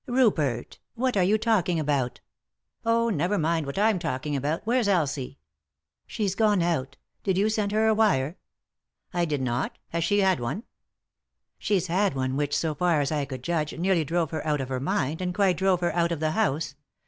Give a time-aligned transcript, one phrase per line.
[0.07, 2.21] "Rupert 1 what are you talking about?""
[2.87, 5.37] Oh, never mind what I'm talking about— where's Elsie?"
[6.07, 6.97] "She's gone out.
[7.23, 8.35] Did you send her a wire?"
[9.13, 11.57] "I did not; has she had one?" 285 3i 9 iii^d by Google THE INTERRUPTED
[11.59, 14.61] KISS "She's bad one which, so far as I could judge, nearly drove her out
[14.61, 16.75] of her mind, and quite drove her out of the house.